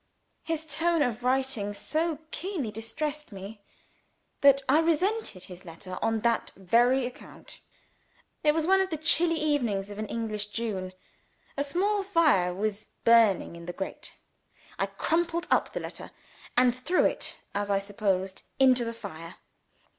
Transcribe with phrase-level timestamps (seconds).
[0.41, 3.61] His tone of writing so keenly distressed me
[4.41, 7.59] that I resented his letter on that very account.
[8.43, 10.93] It was one of the chilly evenings of an English June.
[11.55, 14.17] A small fire was burning in the grate.
[14.79, 16.09] I crumpled up the letter,
[16.57, 19.35] and threw it, as I supposed, into the fire.